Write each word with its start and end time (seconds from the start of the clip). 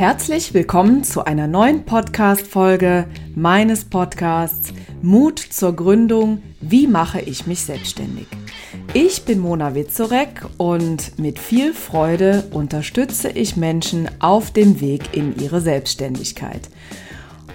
Herzlich 0.00 0.54
willkommen 0.54 1.04
zu 1.04 1.26
einer 1.26 1.46
neuen 1.46 1.84
Podcast-Folge 1.84 3.06
meines 3.34 3.84
Podcasts 3.84 4.72
Mut 5.02 5.38
zur 5.38 5.76
Gründung. 5.76 6.40
Wie 6.62 6.86
mache 6.86 7.20
ich 7.20 7.46
mich 7.46 7.60
selbstständig? 7.60 8.26
Ich 8.94 9.26
bin 9.26 9.40
Mona 9.40 9.74
Witzorek 9.74 10.46
und 10.56 11.18
mit 11.18 11.38
viel 11.38 11.74
Freude 11.74 12.48
unterstütze 12.50 13.28
ich 13.28 13.58
Menschen 13.58 14.08
auf 14.20 14.50
dem 14.50 14.80
Weg 14.80 15.14
in 15.14 15.38
ihre 15.38 15.60
Selbstständigkeit. 15.60 16.70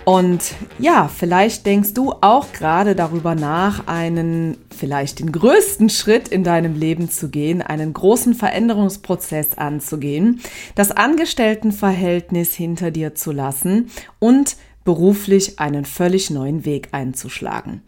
Und 0.05 0.53
ja, 0.77 1.07
vielleicht 1.07 1.65
denkst 1.65 1.95
du 1.95 2.13
auch 2.21 2.53
gerade 2.53 2.95
darüber 2.95 3.33
nach, 3.33 3.87
einen, 3.87 4.55
vielleicht 4.69 5.19
den 5.19 5.31
größten 5.31 5.89
Schritt 5.89 6.27
in 6.27 6.43
deinem 6.43 6.79
Leben 6.79 7.09
zu 7.09 7.29
gehen, 7.29 7.63
einen 7.63 7.91
großen 7.91 8.35
Veränderungsprozess 8.35 9.57
anzugehen, 9.57 10.41
das 10.75 10.91
Angestelltenverhältnis 10.91 12.53
hinter 12.53 12.91
dir 12.91 13.15
zu 13.15 13.31
lassen 13.31 13.89
und 14.19 14.57
beruflich 14.83 15.59
einen 15.59 15.83
völlig 15.83 16.29
neuen 16.29 16.63
Weg 16.63 16.89
einzuschlagen. 16.91 17.81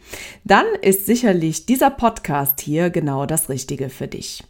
Dann 0.44 0.66
ist 0.82 1.06
sicherlich 1.06 1.68
dieser 1.68 1.92
Podcast 1.92 2.60
hier 2.60 2.90
genau 2.90 3.28
das 3.28 3.50
Richtige 3.50 3.90
für 3.90 4.08
dich. 4.08 4.44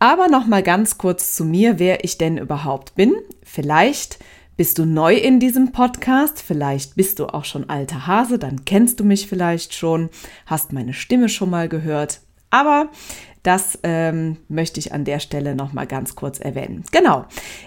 Aber 0.00 0.26
noch 0.26 0.46
mal 0.46 0.64
ganz 0.64 0.98
kurz 0.98 1.36
zu 1.36 1.44
mir, 1.44 1.78
wer 1.78 2.04
ich 2.04 2.18
denn 2.18 2.36
überhaupt 2.36 2.96
bin. 2.96 3.14
Vielleicht 3.44 4.18
bist 4.56 4.78
du 4.78 4.86
neu 4.86 5.14
in 5.14 5.38
diesem 5.38 5.72
Podcast? 5.72 6.42
Vielleicht 6.42 6.96
bist 6.96 7.18
du 7.18 7.26
auch 7.26 7.44
schon 7.44 7.68
alter 7.68 8.06
Hase, 8.06 8.38
dann 8.38 8.64
kennst 8.64 9.00
du 9.00 9.04
mich 9.04 9.26
vielleicht 9.26 9.74
schon, 9.74 10.08
hast 10.46 10.72
meine 10.72 10.94
Stimme 10.94 11.28
schon 11.28 11.50
mal 11.50 11.68
gehört. 11.68 12.20
Aber 12.48 12.88
das 13.42 13.78
ähm, 13.82 14.38
möchte 14.48 14.80
ich 14.80 14.92
an 14.92 15.04
der 15.04 15.20
Stelle 15.20 15.54
noch 15.54 15.72
mal 15.72 15.86
ganz 15.86 16.16
kurz 16.16 16.40
erwähnen. 16.40 16.84
Genau. 16.90 17.26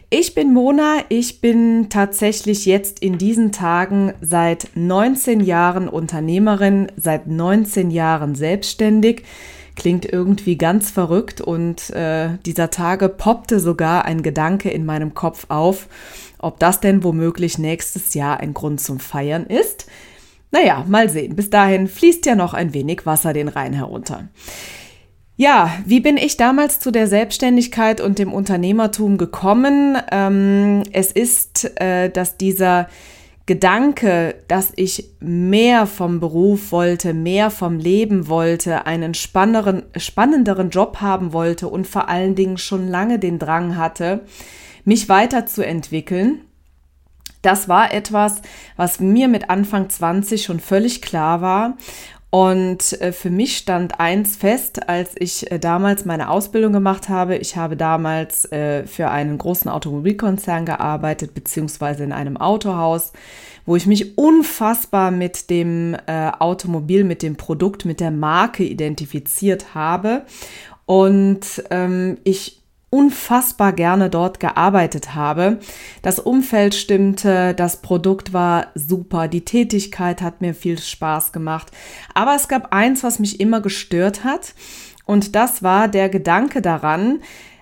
Ich 0.10 0.34
bin 0.34 0.52
Mona. 0.52 0.98
Ich 1.10 1.42
bin 1.42 1.90
tatsächlich 1.90 2.66
jetzt 2.66 3.00
in 3.00 3.18
diesen 3.18 3.52
Tagen 3.52 4.14
seit 4.20 4.70
19 4.76 5.42
Jahren 5.42 5.88
Unternehmerin, 5.88 6.92
seit 6.98 7.28
19 7.28 7.92
Jahren 7.92 8.36
selbstständig. 8.36 9.24
Klingt 9.76 10.06
irgendwie 10.12 10.58
ganz 10.58 10.92
verrückt 10.92 11.40
und 11.40 11.92
äh, 11.92 12.32
dieser 12.46 12.70
Tage 12.72 13.08
poppte 13.08 13.62
sogar 13.62 14.04
ein 14.04 14.24
Gedanke 14.24 14.70
in 14.70 14.86
meinem 14.86 15.14
Kopf 15.14 15.46
auf 15.48 15.88
ob 16.40 16.60
das 16.60 16.80
denn 16.80 17.04
womöglich 17.04 17.58
nächstes 17.58 18.14
Jahr 18.14 18.40
ein 18.40 18.54
Grund 18.54 18.82
zum 18.82 19.00
Feiern 19.00 19.46
ist? 19.46 19.86
Naja, 20.52 20.84
mal 20.88 21.10
sehen. 21.10 21.36
Bis 21.36 21.50
dahin 21.50 21.88
fließt 21.88 22.26
ja 22.26 22.36
noch 22.36 22.54
ein 22.54 22.74
wenig 22.74 23.06
Wasser 23.06 23.34
den 23.34 23.48
Rhein 23.48 23.74
herunter. 23.74 24.30
Ja, 25.36 25.72
wie 25.86 26.02
bin 26.02 26.18
ich 26.18 26.36
damals 26.36 26.80
zu 26.80 26.92
der 26.92 27.08
Selbstständigkeit 27.08 28.02
und 28.02 28.20
dem 28.20 28.34
Unternehmertum 28.34 29.18
gekommen? 29.18 29.98
Ähm, 30.12 30.84
es 30.92 31.12
ist, 31.12 31.80
äh, 31.80 32.10
dass 32.10 32.36
dieser 32.36 32.90
Gedanke, 33.46 34.36
dass 34.48 34.74
ich 34.76 35.12
mehr 35.20 35.88
vom 35.88 36.20
Beruf 36.20 36.72
wollte, 36.72 37.14
mehr 37.14 37.50
vom 37.50 37.80
Leben 37.80 38.28
wollte, 38.28 38.86
einen 38.86 39.14
spannenderen, 39.14 39.84
spannenderen 39.96 40.72
Job 40.72 40.98
haben 41.00 41.32
wollte 41.32 41.68
und 41.68 41.88
vor 41.88 42.10
allen 42.10 42.36
Dingen 42.36 42.58
schon 42.58 42.88
lange 42.88 43.18
den 43.18 43.40
Drang 43.40 43.76
hatte, 43.76 44.22
mich 44.90 45.08
weiterzuentwickeln. 45.08 46.42
Das 47.44 47.70
war 47.70 47.94
etwas, 47.94 48.42
was 48.76 49.00
mir 49.00 49.28
mit 49.28 49.50
Anfang 49.50 49.90
20 49.90 50.44
schon 50.44 50.60
völlig 50.60 51.02
klar 51.02 51.42
war. 51.42 51.78
Und 52.32 53.00
äh, 53.02 53.12
für 53.12 53.30
mich 53.30 53.58
stand 53.58 54.00
eins 54.00 54.36
fest, 54.36 54.90
als 54.90 55.12
ich 55.18 55.52
äh, 55.52 55.60
damals 55.60 56.06
meine 56.06 56.30
Ausbildung 56.30 56.74
gemacht 56.74 57.08
habe. 57.08 57.38
Ich 57.38 57.56
habe 57.56 57.78
damals 57.78 58.52
äh, 58.52 58.86
für 58.88 59.10
einen 59.10 59.38
großen 59.38 59.70
Automobilkonzern 59.70 60.66
gearbeitet, 60.66 61.36
beziehungsweise 61.36 62.04
in 62.04 62.12
einem 62.12 62.38
Autohaus, 62.38 63.14
wo 63.68 63.76
ich 63.76 63.86
mich 63.86 64.18
unfassbar 64.18 65.12
mit 65.12 65.52
dem 65.52 65.96
Automobil, 66.08 67.04
mit 67.04 67.22
dem 67.22 67.36
Produkt, 67.36 67.86
mit 67.86 68.00
der 68.00 68.10
Marke 68.10 68.64
identifiziert 68.64 69.76
habe. 69.76 70.24
Und 70.88 71.64
ähm, 71.70 72.18
ich 72.24 72.59
unfassbar 72.90 73.74
gerne 73.74 74.10
dort 74.10 74.40
gearbeitet 74.40 75.14
habe. 75.16 75.60
Das 76.02 76.20
Umfeld 76.20 76.74
stimmte, 76.74 77.54
das 77.54 77.78
Produkt 77.78 78.34
war 78.34 78.68
super, 78.76 79.28
die 79.28 79.46
Tätigkeit 79.46 80.22
hat 80.22 80.42
mir 80.42 80.54
viel 80.54 80.80
Spaß 80.80 81.32
gemacht. 81.32 81.68
Aber 82.14 82.36
es 82.36 82.48
gab 82.48 82.74
eins, 82.74 83.04
was 83.04 83.20
mich 83.20 83.40
immer 83.40 83.62
gestört 83.62 84.24
hat. 84.24 84.54
Und 85.06 85.36
das 85.36 85.64
war 85.64 85.88
der 85.88 86.08
Gedanke 86.10 86.62
daran, 86.62 87.22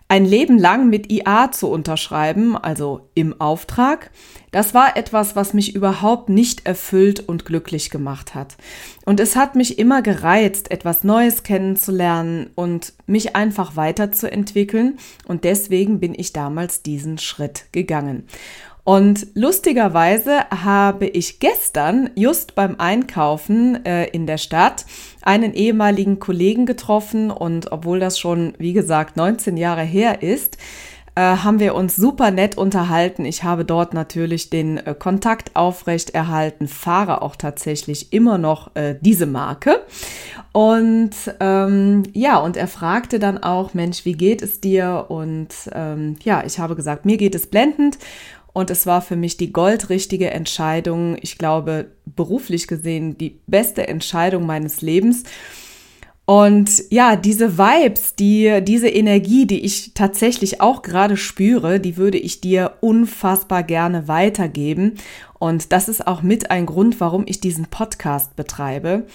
ein 0.10 0.26
Leben 0.26 0.58
lang 0.58 0.90
mit 0.90 1.12
IA 1.12 1.52
zu 1.52 1.68
unterschreiben, 1.70 2.56
also 2.56 3.10
im 3.14 3.40
Auftrag, 3.42 4.12
das 4.52 4.74
war 4.74 4.96
etwas, 4.96 5.36
was 5.36 5.54
mich 5.54 5.76
überhaupt 5.76 6.30
nicht 6.30 6.66
erfüllt 6.66 7.20
und 7.20 7.46
glücklich 7.46 7.90
gemacht 7.90 8.34
hat. 8.34 8.56
Und 9.06 9.20
es 9.20 9.36
hat 9.36 9.56
mich 9.56 9.78
immer 9.78 10.02
gereizt, 10.02 10.72
etwas 10.72 11.04
Neues 11.04 11.44
kennenzulernen 11.44 12.50
und 12.56 12.94
mich 13.06 13.36
einfach 13.36 13.76
weiterzuentwickeln. 13.76 14.98
Und 15.28 15.44
deswegen 15.44 16.00
bin 16.00 16.16
ich 16.18 16.32
damals 16.32 16.82
diesen 16.82 17.18
Schritt 17.18 17.66
gegangen. 17.74 18.28
Und 18.88 19.28
lustigerweise 19.34 20.46
habe 20.50 21.08
ich 21.08 21.42
gestern 21.42 22.10
just 22.16 22.56
beim 22.56 22.76
Einkaufen 22.78 23.86
äh, 23.86 24.06
in 24.06 24.26
der 24.28 24.38
Stadt 24.38 24.86
einen 25.24 25.54
ehemaligen 25.54 26.20
Kollegen 26.20 26.66
getroffen 26.66 27.30
und 27.30 27.70
obwohl 27.74 28.00
das 28.00 28.18
schon, 28.18 28.54
wie 28.60 28.72
gesagt, 28.72 29.18
19 29.18 29.58
Jahre 29.58 29.82
her 29.82 30.24
ist, 30.24 30.58
äh, 31.16 31.20
haben 31.20 31.60
wir 31.60 31.76
uns 31.76 31.98
super 31.98 32.32
nett 32.32 32.58
unterhalten. 32.58 33.26
Ich 33.26 33.44
habe 33.44 33.66
dort 33.66 33.94
natürlich 33.94 34.50
den 34.50 34.78
äh, 34.78 34.96
Kontakt 34.98 35.54
aufrecht 35.58 36.12
erhalten, 36.12 36.70
fahre 36.70 37.24
auch 37.24 37.36
tatsächlich 37.36 38.14
immer 38.14 38.38
noch 38.38 38.74
äh, 38.76 38.96
diese 39.02 39.26
Marke. 39.26 39.82
Und 40.54 41.12
ähm, 41.40 42.04
ja, 42.14 42.38
und 42.38 42.56
er 42.56 42.68
fragte 42.68 43.20
dann 43.20 43.38
auch, 43.40 43.74
Mensch, 43.74 44.06
wie 44.06 44.14
geht 44.14 44.42
es 44.42 44.62
dir? 44.62 45.08
Und 45.10 45.50
ähm, 45.74 46.16
ja, 46.24 46.44
ich 46.46 46.58
habe 46.58 46.76
gesagt, 46.76 47.06
mir 47.06 47.18
geht 47.18 47.36
es 47.36 47.48
blendend. 47.48 47.98
Und 48.58 48.72
es 48.72 48.88
war 48.88 49.04
für 49.04 49.16
mich 49.16 49.38
die 49.38 49.54
goldrichtige 49.54 50.32
Entscheidung, 50.32 51.16
ich 51.22 51.38
glaube, 51.38 51.92
beruflich 52.08 52.68
gesehen, 52.68 53.16
die 53.16 53.40
beste 53.46 53.88
Entscheidung 53.88 54.48
meines 54.48 54.82
Lebens. 54.82 55.26
Und 56.26 56.84
ja, 56.90 57.16
diese 57.18 57.60
Vibes, 57.60 58.16
die, 58.16 58.62
diese 58.64 58.90
Energie, 58.90 59.46
die 59.46 59.64
ich 59.64 59.94
tatsächlich 59.94 60.60
auch 60.60 60.82
gerade 60.82 61.18
spüre, 61.18 61.80
die 61.80 61.98
würde 61.98 62.18
ich 62.18 62.42
dir 62.42 62.78
unfassbar 62.82 63.62
gerne 63.62 64.08
weitergeben. 64.08 64.96
Und 65.38 65.72
das 65.72 65.88
ist 65.88 66.08
auch 66.08 66.24
mit 66.24 66.50
ein 66.50 66.66
Grund, 66.66 67.00
warum 67.00 67.26
ich 67.28 67.40
diesen 67.40 67.68
Podcast 67.68 68.36
betreibe, 68.36 69.06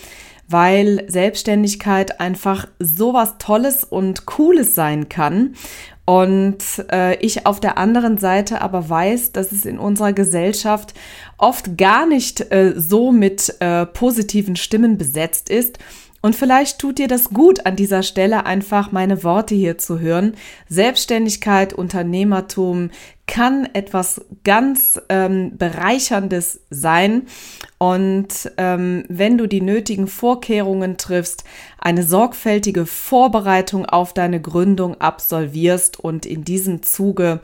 weil 0.46 1.04
Selbstständigkeit 1.08 2.20
einfach 2.20 2.68
sowas 2.78 3.38
Tolles 3.38 3.82
und 3.82 4.24
Cooles 4.24 4.76
sein 4.76 5.08
kann. 5.08 5.56
Und 6.04 6.58
äh, 6.90 7.16
ich 7.20 7.46
auf 7.46 7.60
der 7.60 7.78
anderen 7.78 8.18
Seite 8.18 8.60
aber 8.60 8.88
weiß, 8.88 9.32
dass 9.32 9.52
es 9.52 9.64
in 9.64 9.78
unserer 9.78 10.12
Gesellschaft 10.12 10.94
oft 11.38 11.78
gar 11.78 12.06
nicht 12.06 12.52
äh, 12.52 12.74
so 12.76 13.12
mit 13.12 13.54
äh, 13.60 13.86
positiven 13.86 14.56
Stimmen 14.56 14.98
besetzt 14.98 15.48
ist. 15.48 15.78
Und 16.22 16.36
vielleicht 16.36 16.78
tut 16.78 16.98
dir 16.98 17.08
das 17.08 17.30
gut, 17.30 17.66
an 17.66 17.74
dieser 17.74 18.04
Stelle 18.04 18.46
einfach 18.46 18.92
meine 18.92 19.24
Worte 19.24 19.56
hier 19.56 19.76
zu 19.76 19.98
hören. 19.98 20.34
Selbstständigkeit, 20.68 21.72
Unternehmertum 21.72 22.90
kann 23.26 23.68
etwas 23.72 24.24
ganz 24.44 25.00
ähm, 25.08 25.56
Bereicherndes 25.58 26.60
sein. 26.70 27.22
Und 27.78 28.52
ähm, 28.56 29.04
wenn 29.08 29.36
du 29.36 29.48
die 29.48 29.60
nötigen 29.60 30.06
Vorkehrungen 30.06 30.96
triffst, 30.96 31.42
eine 31.78 32.04
sorgfältige 32.04 32.86
Vorbereitung 32.86 33.86
auf 33.86 34.12
deine 34.12 34.40
Gründung 34.40 35.00
absolvierst 35.00 35.98
und 35.98 36.24
in 36.24 36.44
diesem 36.44 36.82
Zuge 36.82 37.40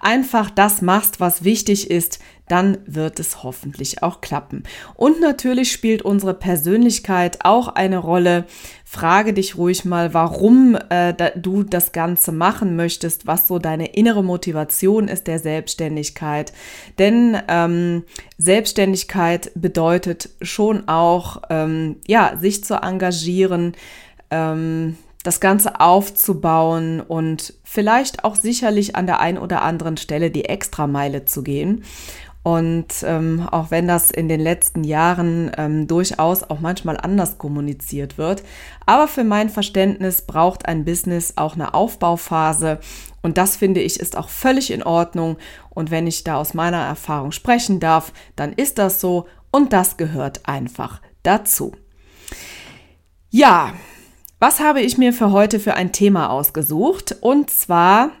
einfach 0.00 0.50
das 0.50 0.82
machst, 0.82 1.18
was 1.18 1.42
wichtig 1.42 1.90
ist, 1.90 2.20
dann 2.50 2.78
wird 2.86 3.20
es 3.20 3.42
hoffentlich 3.42 4.02
auch 4.02 4.20
klappen. 4.20 4.64
Und 4.94 5.20
natürlich 5.20 5.70
spielt 5.70 6.02
unsere 6.02 6.34
Persönlichkeit 6.34 7.38
auch 7.44 7.68
eine 7.68 7.98
Rolle. 7.98 8.44
Frage 8.84 9.32
dich 9.32 9.56
ruhig 9.56 9.84
mal, 9.84 10.14
warum 10.14 10.76
äh, 10.88 11.14
du 11.36 11.62
das 11.62 11.92
Ganze 11.92 12.32
machen 12.32 12.74
möchtest, 12.74 13.26
was 13.26 13.46
so 13.46 13.58
deine 13.58 13.94
innere 13.94 14.24
Motivation 14.24 15.06
ist 15.06 15.28
der 15.28 15.38
Selbstständigkeit. 15.38 16.52
Denn 16.98 17.38
ähm, 17.48 18.04
Selbstständigkeit 18.36 19.52
bedeutet 19.54 20.30
schon 20.42 20.88
auch, 20.88 21.42
ähm, 21.50 21.96
ja, 22.08 22.36
sich 22.40 22.64
zu 22.64 22.74
engagieren, 22.74 23.74
ähm, 24.30 24.96
das 25.22 25.40
Ganze 25.40 25.80
aufzubauen 25.80 27.00
und 27.00 27.54
vielleicht 27.62 28.24
auch 28.24 28.36
sicherlich 28.36 28.96
an 28.96 29.06
der 29.06 29.20
einen 29.20 29.38
oder 29.38 29.62
anderen 29.62 29.96
Stelle 29.96 30.30
die 30.30 30.46
Extrameile 30.46 31.26
zu 31.26 31.42
gehen. 31.42 31.84
Und 32.42 32.88
ähm, 33.02 33.46
auch 33.50 33.70
wenn 33.70 33.86
das 33.86 34.10
in 34.10 34.28
den 34.28 34.40
letzten 34.40 34.82
Jahren 34.82 35.50
ähm, 35.58 35.86
durchaus 35.86 36.42
auch 36.42 36.60
manchmal 36.60 36.96
anders 36.96 37.36
kommuniziert 37.36 38.16
wird, 38.16 38.42
aber 38.86 39.08
für 39.08 39.24
mein 39.24 39.50
Verständnis 39.50 40.22
braucht 40.22 40.66
ein 40.66 40.86
Business 40.86 41.34
auch 41.36 41.54
eine 41.54 41.74
Aufbauphase. 41.74 42.78
Und 43.20 43.36
das 43.36 43.56
finde 43.56 43.80
ich 43.80 44.00
ist 44.00 44.16
auch 44.16 44.30
völlig 44.30 44.70
in 44.70 44.82
Ordnung. 44.82 45.36
Und 45.68 45.90
wenn 45.90 46.06
ich 46.06 46.24
da 46.24 46.36
aus 46.36 46.54
meiner 46.54 46.80
Erfahrung 46.80 47.32
sprechen 47.32 47.78
darf, 47.78 48.12
dann 48.36 48.54
ist 48.54 48.78
das 48.78 49.00
so 49.00 49.26
und 49.50 49.74
das 49.74 49.98
gehört 49.98 50.48
einfach 50.48 51.02
dazu. 51.22 51.72
Ja, 53.28 53.74
was 54.38 54.60
habe 54.60 54.80
ich 54.80 54.96
mir 54.96 55.12
für 55.12 55.30
heute 55.32 55.60
für 55.60 55.74
ein 55.74 55.92
Thema 55.92 56.30
ausgesucht? 56.30 57.16
Und 57.20 57.50
zwar 57.50 58.12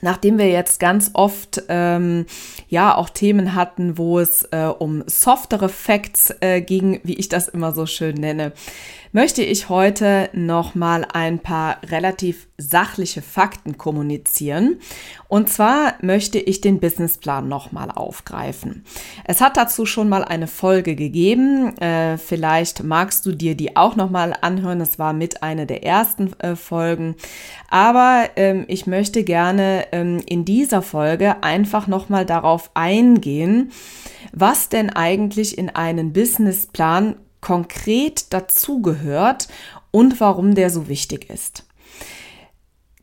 Nachdem 0.00 0.38
wir 0.38 0.48
jetzt 0.48 0.80
ganz 0.80 1.10
oft 1.14 1.62
ähm, 1.68 2.26
ja 2.68 2.94
auch 2.94 3.08
Themen 3.08 3.54
hatten, 3.54 3.98
wo 3.98 4.18
es 4.18 4.44
äh, 4.52 4.66
um 4.78 5.04
softere 5.06 5.68
Facts 5.68 6.34
äh, 6.40 6.60
ging, 6.60 7.00
wie 7.02 7.14
ich 7.14 7.28
das 7.28 7.48
immer 7.48 7.72
so 7.72 7.86
schön 7.86 8.16
nenne, 8.16 8.52
möchte 9.16 9.42
ich 9.42 9.70
heute 9.70 10.28
noch 10.34 10.74
mal 10.74 11.06
ein 11.10 11.38
paar 11.38 11.78
relativ 11.88 12.48
sachliche 12.58 13.22
Fakten 13.22 13.78
kommunizieren. 13.78 14.78
Und 15.28 15.48
zwar 15.48 15.94
möchte 16.02 16.38
ich 16.38 16.60
den 16.60 16.80
Businessplan 16.80 17.48
noch 17.48 17.72
mal 17.72 17.90
aufgreifen. 17.90 18.84
Es 19.24 19.40
hat 19.40 19.56
dazu 19.56 19.86
schon 19.86 20.08
mal 20.08 20.22
eine 20.22 20.46
Folge 20.46 20.96
gegeben. 20.96 21.76
Äh, 21.78 22.18
vielleicht 22.18 22.82
magst 22.82 23.24
du 23.26 23.32
dir 23.32 23.54
die 23.54 23.76
auch 23.76 23.96
noch 23.96 24.10
mal 24.10 24.34
anhören. 24.40 24.78
Das 24.78 24.98
war 24.98 25.14
mit 25.14 25.42
einer 25.42 25.66
der 25.66 25.82
ersten 25.82 26.38
äh, 26.40 26.54
Folgen. 26.54 27.16
Aber 27.70 28.28
ähm, 28.36 28.64
ich 28.68 28.86
möchte 28.86 29.24
gerne 29.24 29.85
ähm, 29.92 30.22
in 30.26 30.44
dieser 30.44 30.82
Folge 30.82 31.42
einfach 31.42 31.86
noch 31.86 32.08
mal 32.08 32.24
darauf 32.24 32.70
eingehen, 32.74 33.72
was 34.32 34.68
denn 34.68 34.90
eigentlich 34.90 35.56
in 35.58 35.70
einen 35.70 36.12
Businessplan 36.12 37.16
konkret 37.40 38.32
dazugehört 38.32 39.48
und 39.90 40.20
warum 40.20 40.54
der 40.54 40.70
so 40.70 40.88
wichtig 40.88 41.30
ist. 41.30 41.64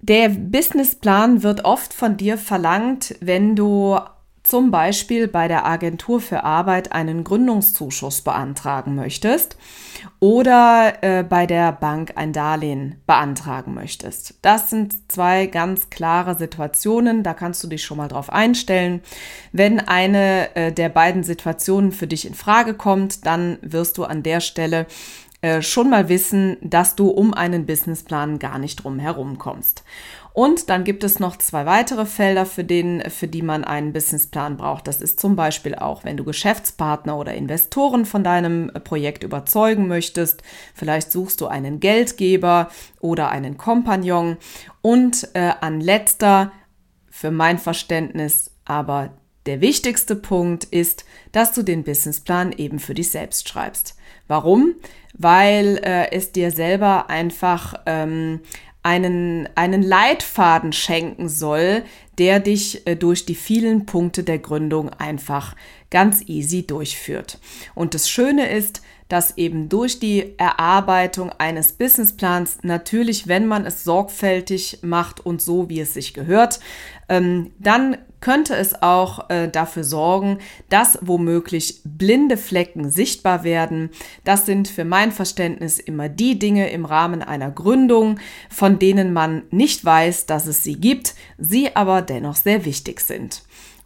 Der 0.01 0.27
Businessplan 0.27 1.43
wird 1.43 1.63
oft 1.63 1.93
von 1.93 2.17
dir 2.17 2.37
verlangt, 2.37 3.15
wenn 3.21 3.55
du 3.55 3.97
zum 4.43 4.71
Beispiel 4.71 5.27
bei 5.27 5.47
der 5.47 5.65
Agentur 5.65 6.19
für 6.19 6.43
Arbeit 6.43 6.91
einen 6.91 7.23
Gründungszuschuss 7.23 8.21
beantragen 8.21 8.93
möchtest 8.95 9.57
oder 10.19 10.95
äh, 11.01 11.23
bei 11.23 11.45
der 11.45 11.71
Bank 11.71 12.13
ein 12.15 12.33
Darlehen 12.33 13.01
beantragen 13.07 13.73
möchtest. 13.73 14.35
Das 14.41 14.69
sind 14.69 15.11
zwei 15.11 15.47
ganz 15.47 15.89
klare 15.89 16.35
Situationen, 16.35 17.23
da 17.23 17.33
kannst 17.33 17.63
du 17.63 17.67
dich 17.67 17.83
schon 17.83 17.97
mal 17.97 18.09
drauf 18.09 18.29
einstellen. 18.29 19.01
Wenn 19.53 19.79
eine 19.79 20.53
äh, 20.55 20.71
der 20.73 20.89
beiden 20.89 21.23
Situationen 21.23 21.93
für 21.93 22.07
dich 22.07 22.27
in 22.27 22.33
Frage 22.33 22.73
kommt, 22.73 23.25
dann 23.25 23.57
wirst 23.61 23.97
du 23.97 24.03
an 24.03 24.23
der 24.23 24.41
Stelle 24.41 24.87
äh, 25.43 25.61
schon 25.61 25.89
mal 25.89 26.07
wissen, 26.07 26.55
dass 26.61 26.95
du 26.95 27.09
um 27.09 27.33
einen 27.33 27.65
Businessplan 27.65 28.39
gar 28.39 28.59
nicht 28.59 28.77
drum 28.77 28.97
herum 28.97 29.37
kommst. 29.37 29.83
Und 30.33 30.71
dann 30.71 30.83
gibt 30.83 31.03
es 31.03 31.19
noch 31.19 31.37
zwei 31.37 31.67
weitere 31.67 32.05
Felder, 32.05 32.47
für, 32.47 32.63
den, 32.63 33.01
für 33.11 33.27
die 33.27 33.43
man 33.43 33.63
einen 33.63 33.93
Businessplan 33.93 34.57
braucht. 34.57 34.87
Das 34.87 34.99
ist 34.99 35.19
zum 35.19 35.35
Beispiel 35.35 35.75
auch, 35.75 36.03
wenn 36.03 36.17
du 36.17 36.23
Geschäftspartner 36.23 37.17
oder 37.17 37.35
Investoren 37.35 38.05
von 38.05 38.23
deinem 38.23 38.71
Projekt 38.83 39.23
überzeugen 39.23 39.87
möchtest. 39.87 40.41
Vielleicht 40.73 41.11
suchst 41.11 41.39
du 41.39 41.47
einen 41.47 41.79
Geldgeber 41.79 42.69
oder 42.99 43.29
einen 43.29 43.57
Kompagnon. 43.57 44.37
Und 44.81 45.29
äh, 45.35 45.51
an 45.61 45.79
letzter, 45.79 46.51
für 47.11 47.29
mein 47.29 47.59
Verständnis, 47.59 48.49
aber 48.65 49.13
der 49.45 49.61
wichtigste 49.61 50.15
Punkt 50.15 50.63
ist, 50.63 51.05
dass 51.31 51.53
du 51.53 51.61
den 51.61 51.83
Businessplan 51.83 52.53
eben 52.53 52.79
für 52.79 52.95
dich 52.95 53.11
selbst 53.11 53.49
schreibst. 53.49 53.97
Warum? 54.27 54.73
Weil 55.13 55.79
äh, 55.83 56.11
es 56.11 56.31
dir 56.31 56.49
selber 56.49 57.09
einfach 57.09 57.75
ähm, 57.85 58.39
einen, 58.83 59.47
einen 59.55 59.81
Leitfaden 59.81 60.73
schenken 60.73 61.29
soll, 61.29 61.83
der 62.17 62.39
dich 62.39 62.85
äh, 62.85 62.95
durch 62.95 63.25
die 63.25 63.35
vielen 63.35 63.85
Punkte 63.85 64.23
der 64.23 64.37
Gründung 64.37 64.89
einfach 64.89 65.55
ganz 65.89 66.21
easy 66.27 66.67
durchführt. 66.67 67.39
Und 67.73 67.93
das 67.93 68.09
Schöne 68.09 68.49
ist, 68.49 68.81
dass 69.13 69.37
eben 69.37 69.69
durch 69.69 69.99
die 69.99 70.39
Erarbeitung 70.39 71.29
eines 71.37 71.73
Businessplans 71.73 72.57
natürlich, 72.63 73.27
wenn 73.27 73.45
man 73.45 73.63
es 73.67 73.83
sorgfältig 73.83 74.79
macht 74.81 75.23
und 75.23 75.39
so, 75.39 75.69
wie 75.69 75.81
es 75.81 75.93
sich 75.93 76.15
gehört, 76.15 76.59
ähm, 77.09 77.51
dann 77.59 77.99
könnte 78.21 78.55
es 78.55 78.81
auch 78.81 79.29
äh, 79.29 79.49
dafür 79.49 79.83
sorgen, 79.83 80.39
dass 80.69 80.97
womöglich 81.01 81.81
blinde 81.83 82.37
Flecken 82.37 82.89
sichtbar 82.89 83.43
werden. 83.43 83.91
Das 84.23 84.47
sind 84.47 84.67
für 84.67 84.83
mein 84.83 85.11
Verständnis 85.11 85.77
immer 85.77 86.09
die 86.09 86.39
Dinge 86.39 86.71
im 86.71 86.83
Rahmen 86.83 87.21
einer 87.21 87.51
Gründung, 87.51 88.19
von 88.49 88.79
denen 88.79 89.13
man 89.13 89.43
nicht 89.51 89.85
weiß, 89.85 90.25
dass 90.25 90.47
es 90.47 90.63
sie 90.63 90.77
gibt, 90.79 91.13
sie 91.37 91.75
aber 91.75 92.01
dennoch 92.01 92.35
sehr 92.35 92.65
wichtig 92.65 92.99
sind. 93.01 93.43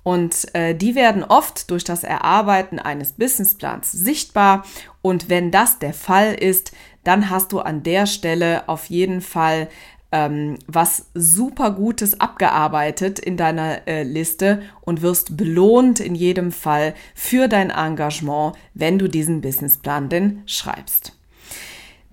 Und 0.07 0.55
äh, 0.55 0.73
die 0.73 0.95
werden 0.95 1.25
oft 1.25 1.69
durch 1.69 1.83
das 1.83 2.05
Erarbeiten 2.05 2.79
eines 2.79 3.11
Businessplans 3.11 3.91
sichtbar. 3.91 4.63
Und 5.01 5.27
wenn 5.27 5.51
das 5.51 5.79
der 5.79 5.93
Fall 5.93 6.33
ist, 6.33 6.71
dann 7.03 7.29
hast 7.29 7.51
du 7.51 7.59
an 7.59 7.83
der 7.83 8.05
Stelle 8.05 8.69
auf 8.69 8.85
jeden 8.85 9.19
Fall 9.19 9.67
ähm, 10.13 10.59
was 10.65 11.07
super 11.13 11.71
Gutes 11.71 12.21
abgearbeitet 12.21 13.19
in 13.19 13.35
deiner 13.35 13.85
äh, 13.85 14.03
Liste 14.03 14.61
und 14.79 15.01
wirst 15.01 15.35
belohnt 15.35 15.99
in 15.99 16.15
jedem 16.15 16.53
Fall 16.53 16.93
für 17.13 17.49
dein 17.49 17.69
Engagement, 17.69 18.55
wenn 18.73 18.97
du 18.97 19.09
diesen 19.09 19.41
Businessplan 19.41 20.07
denn 20.07 20.41
schreibst. 20.45 21.16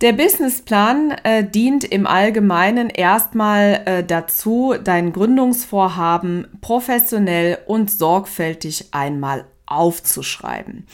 Der 0.01 0.13
Businessplan 0.13 1.13
äh, 1.23 1.45
dient 1.45 1.85
im 1.85 2.07
Allgemeinen 2.07 2.91
erstmal 2.91 3.83
äh, 3.85 4.05
dazu, 4.05 4.75
dein 4.83 5.13
Gründungsvorhaben 5.13 6.49
professionell 6.61 7.59
und 7.67 7.91
sorgfältig 7.91 8.89
einmal 8.91 9.45
aufzuschreiben. 9.67 10.87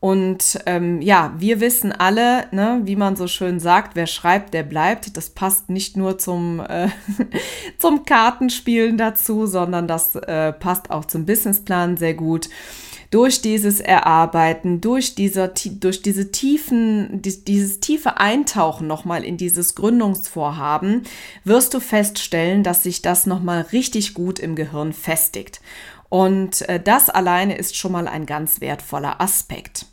Und 0.00 0.58
ähm, 0.64 1.02
ja, 1.02 1.34
wir 1.36 1.60
wissen 1.60 1.92
alle, 1.92 2.46
ne, 2.52 2.80
wie 2.84 2.96
man 2.96 3.16
so 3.16 3.26
schön 3.26 3.60
sagt, 3.60 3.96
wer 3.96 4.06
schreibt, 4.06 4.54
der 4.54 4.62
bleibt. 4.62 5.14
Das 5.18 5.28
passt 5.28 5.68
nicht 5.68 5.94
nur 5.94 6.16
zum, 6.16 6.60
äh, 6.60 6.88
zum 7.78 8.06
Kartenspielen 8.06 8.96
dazu, 8.96 9.44
sondern 9.44 9.86
das 9.86 10.16
äh, 10.16 10.54
passt 10.54 10.90
auch 10.90 11.04
zum 11.04 11.26
Businessplan 11.26 11.98
sehr 11.98 12.14
gut. 12.14 12.48
Durch 13.10 13.42
dieses 13.42 13.80
Erarbeiten, 13.80 14.80
durch, 14.80 15.16
dieser, 15.16 15.48
durch 15.48 16.00
diese 16.00 16.30
tiefen, 16.30 17.20
dieses 17.20 17.80
tiefe 17.80 18.18
Eintauchen 18.18 18.86
nochmal 18.86 19.22
in 19.22 19.36
dieses 19.36 19.74
Gründungsvorhaben, 19.74 21.02
wirst 21.44 21.74
du 21.74 21.80
feststellen, 21.80 22.62
dass 22.62 22.84
sich 22.84 23.02
das 23.02 23.26
nochmal 23.26 23.66
richtig 23.72 24.14
gut 24.14 24.38
im 24.38 24.54
Gehirn 24.54 24.94
festigt. 24.94 25.60
Und 26.08 26.66
äh, 26.68 26.80
das 26.80 27.10
alleine 27.10 27.58
ist 27.58 27.76
schon 27.76 27.92
mal 27.92 28.08
ein 28.08 28.24
ganz 28.26 28.62
wertvoller 28.62 29.20
Aspekt. 29.20 29.89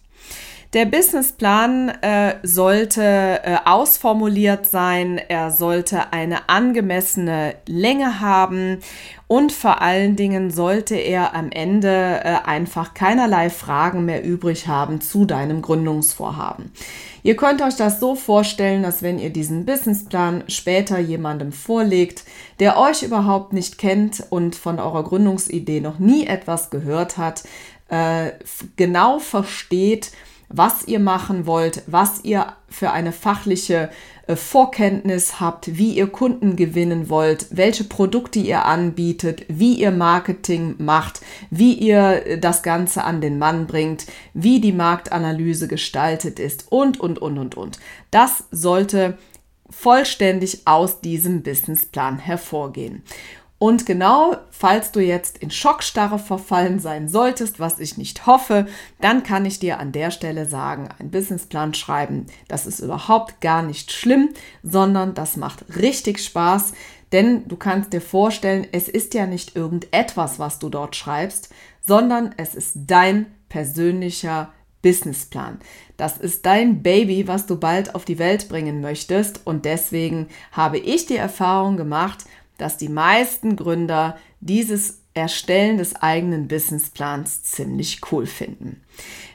Der 0.77 0.86
Businessplan 0.86 1.89
äh, 2.01 2.36
sollte 2.43 3.01
äh, 3.01 3.57
ausformuliert 3.65 4.69
sein, 4.69 5.17
er 5.17 5.50
sollte 5.50 6.13
eine 6.13 6.50
angemessene 6.50 7.55
Länge 7.65 8.19
haben 8.19 8.77
und 9.25 9.51
vor 9.51 9.81
allen 9.81 10.15
Dingen 10.15 10.51
sollte 10.51 10.93
er 10.93 11.34
am 11.34 11.50
Ende 11.50 12.22
äh, 12.24 12.46
einfach 12.46 12.93
keinerlei 12.93 13.50
Fragen 13.50 14.05
mehr 14.05 14.24
übrig 14.24 14.67
haben 14.67 15.01
zu 15.01 15.25
deinem 15.25 15.63
Gründungsvorhaben. 15.63 16.72
Ihr 17.24 17.36
könnt 17.38 17.63
euch 17.63 17.75
das 17.75 18.00
so 18.00 18.13
vorstellen, 18.13 18.84
dass 18.84 19.01
wenn 19.01 19.17
ihr 19.17 19.31
diesen 19.31 19.65
Businessplan 19.65 20.43
später 20.48 21.00
jemandem 21.00 21.53
vorlegt, 21.53 22.24
der 22.60 22.77
euch 22.77 23.01
überhaupt 23.01 23.51
nicht 23.51 23.79
kennt 23.79 24.24
und 24.29 24.55
von 24.55 24.79
eurer 24.79 25.03
Gründungsidee 25.03 25.79
noch 25.79 25.98
nie 25.98 26.27
etwas 26.27 26.69
gehört 26.69 27.17
hat, 27.17 27.46
äh, 27.89 28.34
genau 28.75 29.17
versteht, 29.17 30.12
was 30.50 30.88
ihr 30.88 31.00
machen 31.00 31.46
wollt, 31.46 31.84
was 31.88 32.24
ihr 32.24 32.54
für 32.70 32.92
eine 32.92 33.12
fachliche 33.12 33.89
äh, 34.27 34.36
Vorkenntnis 34.36 35.39
habt, 35.39 35.77
wie 35.77 35.94
ihr 35.94 36.08
Kunden 36.08 36.56
gewinnen 36.56 37.10
wollt, 37.10 37.48
welche 37.51 37.84
Produkte 37.84 38.39
ihr 38.39 38.66
anbietet, 38.66 39.46
wie 39.50 39.74
ihr 39.74 39.92
Marketing 39.92 40.75
macht, 40.77 41.22
wie 41.50 41.74
ihr 41.74 42.25
äh, 42.25 42.39
das 42.39 42.63
Ganze 42.63 43.04
an 43.04 43.22
den 43.22 43.39
Mann 43.39 43.68
bringt, 43.68 44.06
wie 44.34 44.62
die 44.62 44.74
Marktanalyse 44.74 45.68
gestaltet 45.68 46.39
ist 46.39 46.72
und, 46.72 47.00
und, 47.00 47.20
und, 47.20 47.38
und, 47.38 47.56
und. 47.56 47.80
Das 48.12 48.46
sollte 48.51 49.18
vollständig 49.70 50.62
aus 50.66 51.01
diesem 51.01 51.44
Businessplan 51.44 52.20
hervorgehen. 52.20 53.04
Und 53.59 53.87
genau, 53.87 54.37
falls 54.51 54.91
du 54.91 54.99
jetzt 54.99 55.39
in 55.39 55.49
Schockstarre 55.49 56.19
verfallen 56.19 56.79
sein 56.79 57.09
solltest, 57.09 57.59
was 57.59 57.79
ich 57.79 57.97
nicht 57.97 58.27
hoffe, 58.27 58.67
dann 59.01 59.23
kann 59.23 59.45
ich 59.45 59.57
dir 59.57 59.79
an 59.79 59.91
der 59.91 60.11
Stelle 60.11 60.45
sagen, 60.45 60.89
ein 60.99 61.09
Businessplan 61.09 61.73
schreiben, 61.73 62.27
das 62.47 62.67
ist 62.67 62.79
überhaupt 62.79 63.41
gar 63.41 63.63
nicht 63.63 63.91
schlimm, 63.91 64.29
sondern 64.61 65.15
das 65.15 65.37
macht 65.37 65.65
richtig 65.75 66.23
Spaß, 66.23 66.73
denn 67.11 67.47
du 67.47 67.55
kannst 67.55 67.93
dir 67.93 68.01
vorstellen, 68.01 68.67
es 68.71 68.89
ist 68.89 69.15
ja 69.15 69.25
nicht 69.25 69.55
irgendetwas, 69.55 70.37
was 70.37 70.59
du 70.59 70.69
dort 70.69 70.95
schreibst, 70.95 71.49
sondern 71.81 72.35
es 72.37 72.53
ist 72.53 72.73
dein 72.75 73.25
persönlicher 73.49 74.51
Businessplan. 74.81 75.59
Das 75.95 76.17
ist 76.17 76.45
dein 76.45 76.83
Baby, 76.83 77.27
was 77.27 77.45
du 77.47 77.57
bald 77.57 77.95
auf 77.95 78.05
die 78.05 78.19
Welt 78.19 78.49
bringen 78.49 78.81
möchtest. 78.81 79.41
Und 79.45 79.65
deswegen 79.65 80.27
habe 80.51 80.77
ich 80.77 81.07
die 81.07 81.17
Erfahrung 81.17 81.77
gemacht, 81.77 82.25
dass 82.57 82.77
die 82.77 82.89
meisten 82.89 83.55
Gründer 83.55 84.17
dieses 84.39 85.01
Erstellen 85.13 85.77
des 85.77 85.95
eigenen 85.95 86.47
Businessplans 86.47 87.43
ziemlich 87.43 88.01
cool 88.11 88.27
finden. 88.27 88.81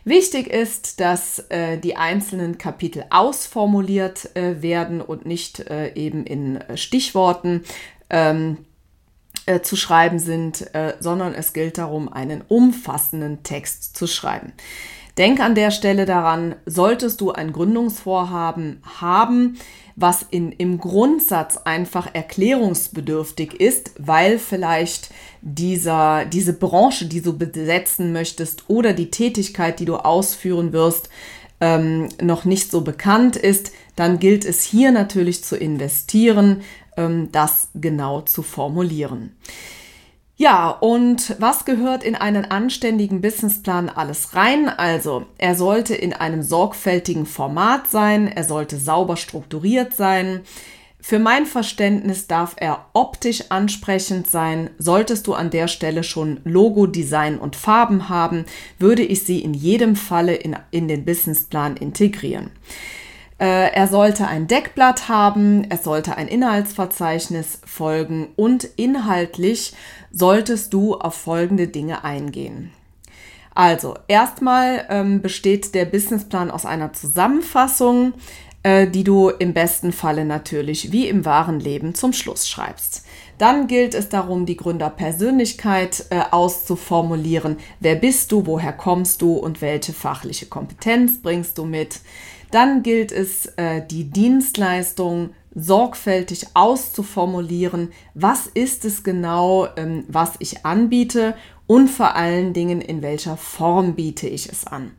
Wichtig 0.05 0.47
ist, 0.49 1.01
dass 1.01 1.41
äh, 1.51 1.79
die 1.79 1.97
einzelnen 1.97 2.59
Kapitel 2.59 3.05
ausformuliert 3.11 4.35
äh, 4.37 4.63
werden 4.63 5.01
und 5.01 5.27
nicht 5.27 5.61
äh, 5.61 5.93
eben 5.95 6.25
in 6.25 6.57
äh, 6.57 6.77
Stichworten 6.77 7.65
ähm, 8.11 8.59
äh, 9.47 9.61
zu 9.61 9.77
schreiben 9.77 10.19
sind, 10.19 10.73
äh, 10.75 10.95
sondern 11.01 11.35
es 11.35 11.53
gilt 11.53 11.79
darum, 11.79 12.13
einen 12.13 12.43
umfassenden 12.43 13.43
Text 13.43 13.97
zu 13.97 14.07
schreiben. 14.07 14.53
Denk 15.19 15.41
an 15.41 15.55
der 15.55 15.71
Stelle 15.71 16.07
daran, 16.07 16.55
solltest 16.65 17.21
du 17.21 17.33
ein 17.33 17.53
Gründungsvorhaben 17.53 18.83
haben, 18.99 19.59
was 19.95 20.25
in, 20.31 20.53
im 20.53 20.79
Grundsatz 20.79 21.59
einfach 21.59 22.15
erklärungsbedürftig 22.15 23.61
ist, 23.61 23.93
weil 23.99 24.39
vielleicht 24.39 25.11
dieser, 25.43 26.25
diese 26.25 26.55
Branche, 26.55 27.07
die 27.07 27.21
du 27.21 27.37
besetzen 27.37 28.13
möchtest 28.13 28.65
oder 28.69 28.95
die 28.95 29.11
Tätigkeit, 29.11 29.81
die 29.81 29.85
du 29.85 29.97
ausführen 29.97 30.73
wirst, 30.73 31.11
ähm, 31.61 32.09
noch 32.21 32.47
nicht 32.47 32.71
so 32.71 32.81
bekannt 32.81 33.37
ist, 33.37 33.73
dann 33.97 34.19
gilt 34.19 34.47
es 34.47 34.63
hier 34.63 34.93
natürlich 34.93 35.45
zu 35.45 35.57
investieren, 35.57 36.63
ähm, 36.97 37.29
das 37.33 37.69
genau 37.75 38.23
zu 38.23 38.43
formulieren. 38.43 39.37
Ja, 40.37 40.71
und 40.71 41.37
was 41.39 41.65
gehört 41.65 42.03
in 42.03 42.15
einen 42.15 42.47
anständigen 42.47 43.21
Businessplan 43.21 43.89
alles 43.89 44.35
rein? 44.35 44.69
Also, 44.69 45.27
er 45.39 45.55
sollte 45.55 45.95
in 45.95 46.15
einem 46.15 46.43
sorgfältigen 46.43 47.27
Format 47.27 47.89
sein, 47.91 48.29
er 48.29 48.45
sollte 48.45 48.79
sauber 48.79 49.17
strukturiert 49.17 49.95
sein. 49.95 50.41
Für 51.05 51.19
mein 51.19 51.47
Verständnis 51.47 52.29
darf 52.29 52.55
er 52.57 52.87
optisch 52.93 53.51
ansprechend 53.51 54.31
sein. 54.31 54.71
Solltest 54.79 55.27
du 55.27 55.35
an 55.35 55.51
der 55.51 55.67
Stelle 55.67 56.05
schon 56.05 56.41
Logo, 56.45 56.87
Design 56.87 57.39
und 57.39 57.57
Farben 57.57 58.09
haben, 58.09 58.45
würde 58.79 59.03
ich 59.03 59.25
sie 59.25 59.41
in 59.41 59.53
jedem 59.53 59.97
Falle 59.97 60.35
in, 60.35 60.57
in 60.71 60.87
den 60.87 61.05
Businessplan 61.05 61.77
integrieren. 61.77 62.53
Äh, 63.43 63.73
er 63.73 63.89
sollte 63.89 64.29
ein 64.29 64.47
Deckblatt 64.47 65.09
haben, 65.09 65.67
es 65.69 65.83
sollte 65.83 66.17
ein 66.17 66.29
Inhaltsverzeichnis 66.29 67.59
folgen 67.67 68.29
und 68.37 68.63
inhaltlich 68.77 69.75
solltest 70.13 70.73
du 70.73 70.95
auf 70.95 71.15
folgende 71.15 71.67
Dinge 71.67 72.05
eingehen. 72.05 72.71
Also, 73.53 73.97
erstmal 74.07 74.87
ähm, 74.91 75.23
besteht 75.23 75.75
der 75.75 75.87
Businessplan 75.87 76.53
aus 76.53 76.65
einer 76.65 76.93
Zusammenfassung, 76.93 78.13
äh, 78.63 78.87
die 78.87 79.03
du 79.03 79.31
im 79.31 79.55
besten 79.55 79.91
Falle 79.91 80.25
natürlich 80.25 80.93
wie 80.93 81.09
im 81.09 81.25
wahren 81.25 81.59
Leben 81.59 81.97
zum 81.97 82.13
Schluss 82.13 82.49
schreibst. 82.49 83.05
Dann 83.39 83.67
gilt 83.67 83.95
es 83.95 84.09
darum, 84.09 84.47
die 84.47 84.57
Gründerpersönlichkeit 84.57 86.07
äh, 86.11 86.21
auszuformulieren. 86.31 87.57
Wer 87.81 87.97
bist 87.97 88.31
du, 88.31 88.47
woher 88.47 88.73
kommst 88.73 89.21
du 89.21 89.33
und 89.33 89.61
welche 89.61 89.93
fachliche 89.93 90.47
Kompetenz 90.47 91.21
bringst 91.21 91.59
du 91.59 91.65
mit? 91.65 91.99
Dann 92.53 92.83
gilt 92.83 93.13
es, 93.13 93.47
äh, 93.57 93.83
die 93.85 94.05
Dienstleistung 94.05 95.31
sorgfältig 95.55 96.49
auszuformulieren. 96.55 97.93
Was 98.15 98.47
ist 98.47 98.85
es 98.85 99.03
genau, 99.03 99.67
ähm, 99.77 100.05
was 100.09 100.35
ich 100.39 100.65
anbiete 100.65 101.35
und 101.67 101.89
vor 101.89 102.15
allen 102.15 102.53
Dingen, 102.53 102.81
in 102.81 103.03
welcher 103.03 103.37
Form 103.37 103.95
biete 103.95 104.29
ich 104.29 104.51
es 104.51 104.67
an. 104.67 104.93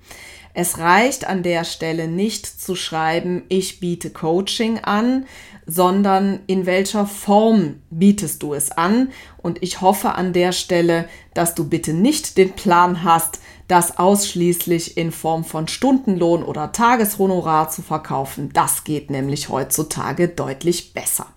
Es 0.56 0.78
reicht 0.78 1.26
an 1.26 1.42
der 1.44 1.64
Stelle 1.64 2.08
nicht 2.08 2.46
zu 2.46 2.76
schreiben, 2.76 3.44
ich 3.50 3.80
biete 3.80 4.12
Coaching 4.12 4.80
an, 4.80 5.26
sondern 5.66 6.40
in 6.46 6.66
welcher 6.66 7.08
Form 7.08 7.82
bietest 7.90 8.44
du 8.44 8.54
es 8.54 8.72
an. 8.72 9.12
Und 9.38 9.64
ich 9.64 9.82
hoffe 9.82 10.14
an 10.14 10.34
der 10.34 10.52
Stelle, 10.52 11.08
dass 11.34 11.56
du 11.56 11.68
bitte 11.68 11.94
nicht 11.94 12.38
den 12.38 12.54
Plan 12.54 13.04
hast, 13.04 13.40
das 13.68 13.98
ausschließlich 13.98 14.98
in 14.98 15.12
Form 15.12 15.44
von 15.44 15.68
Stundenlohn 15.68 16.44
oder 16.44 16.72
Tageshonorar 16.72 17.70
zu 17.70 17.82
verkaufen. 17.82 18.52
Das 18.54 18.84
geht 18.84 19.10
nämlich 19.10 19.50
heutzutage 19.50 20.28
deutlich 20.28 20.94
besser. 20.94 21.28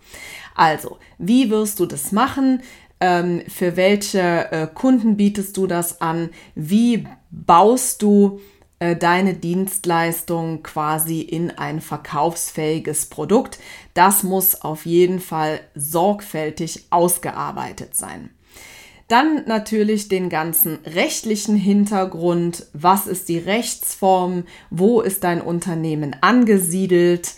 Also, 0.54 0.98
wie 1.18 1.50
wirst 1.50 1.80
du 1.80 1.86
das 1.86 2.12
machen? 2.12 2.62
Ähm, 2.98 3.42
für 3.48 3.76
welche 3.76 4.50
äh, 4.50 4.66
Kunden 4.72 5.16
bietest 5.16 5.56
du 5.56 5.66
das 5.66 6.00
an? 6.00 6.30
Wie 6.54 7.06
baust 7.30 8.00
du 8.00 8.40
äh, 8.78 8.96
deine 8.96 9.34
Dienstleistung 9.34 10.62
quasi 10.62 11.20
in 11.20 11.50
ein 11.50 11.80
verkaufsfähiges 11.80 13.06
Produkt? 13.06 13.58
Das 13.92 14.22
muss 14.22 14.62
auf 14.62 14.86
jeden 14.86 15.20
Fall 15.20 15.60
sorgfältig 15.74 16.86
ausgearbeitet 16.90 17.94
sein. 17.94 18.30
Dann 19.08 19.44
natürlich 19.46 20.08
den 20.08 20.28
ganzen 20.28 20.78
rechtlichen 20.84 21.54
Hintergrund. 21.54 22.66
Was 22.72 23.06
ist 23.06 23.28
die 23.28 23.38
Rechtsform? 23.38 24.44
Wo 24.70 25.00
ist 25.00 25.22
dein 25.22 25.40
Unternehmen 25.40 26.16
angesiedelt? 26.22 27.34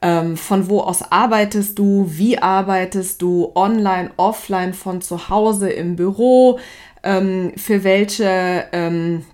Ähm, 0.00 0.38
von 0.38 0.70
wo 0.70 0.80
aus 0.80 1.02
arbeitest 1.12 1.78
du? 1.78 2.06
Wie 2.08 2.38
arbeitest 2.38 3.20
du? 3.20 3.52
Online, 3.54 4.10
offline, 4.16 4.72
von 4.72 5.02
zu 5.02 5.28
Hause, 5.28 5.68
im 5.68 5.96
Büro? 5.96 6.58
Ähm, 7.02 7.52
für 7.56 7.84
welche 7.84 8.64
ähm, 8.72 9.26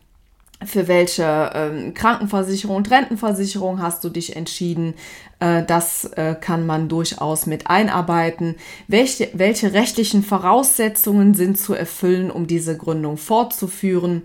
für 0.64 0.88
welche 0.88 1.50
ähm, 1.54 1.94
Krankenversicherung 1.94 2.76
und 2.76 2.90
Rentenversicherung 2.90 3.80
hast 3.82 4.02
du 4.04 4.08
dich 4.08 4.36
entschieden? 4.36 4.94
Äh, 5.38 5.64
das 5.64 6.04
äh, 6.04 6.34
kann 6.40 6.66
man 6.66 6.88
durchaus 6.88 7.46
mit 7.46 7.66
einarbeiten. 7.66 8.56
Welche, 8.88 9.28
welche 9.34 9.74
rechtlichen 9.74 10.22
Voraussetzungen 10.22 11.34
sind 11.34 11.58
zu 11.58 11.74
erfüllen, 11.74 12.30
um 12.30 12.46
diese 12.46 12.76
Gründung 12.76 13.18
fortzuführen? 13.18 14.22